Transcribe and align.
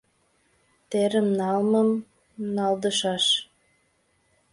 Терым 0.89 1.27
налмым 1.39 1.89
налдышаш 2.55 3.25